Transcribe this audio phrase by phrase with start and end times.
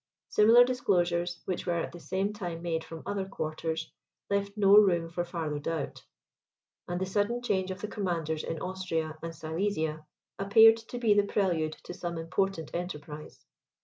[0.29, 3.91] Similar disclosures, which were at the same time made from other quarters,
[4.31, 6.03] left no room for farther doubt;
[6.87, 10.07] and the sudden change of the commanders in Austria and Silesia,
[10.39, 13.45] appeared to be the prelude to some important enterprise.